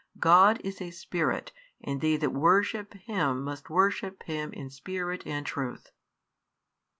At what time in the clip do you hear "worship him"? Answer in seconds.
2.31-3.43, 3.69-4.51